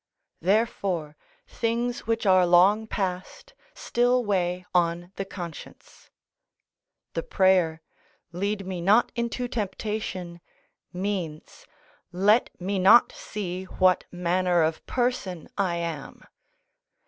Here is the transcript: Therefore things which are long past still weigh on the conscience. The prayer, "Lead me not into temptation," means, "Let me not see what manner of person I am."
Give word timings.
Therefore 0.41 1.15
things 1.47 2.07
which 2.07 2.25
are 2.25 2.43
long 2.47 2.87
past 2.87 3.53
still 3.75 4.25
weigh 4.25 4.65
on 4.73 5.11
the 5.15 5.25
conscience. 5.25 6.09
The 7.13 7.21
prayer, 7.21 7.83
"Lead 8.31 8.65
me 8.65 8.81
not 8.81 9.11
into 9.15 9.47
temptation," 9.47 10.41
means, 10.91 11.67
"Let 12.11 12.49
me 12.59 12.79
not 12.79 13.11
see 13.11 13.65
what 13.65 14.05
manner 14.11 14.63
of 14.63 14.83
person 14.87 15.47
I 15.55 15.75
am." 15.75 16.23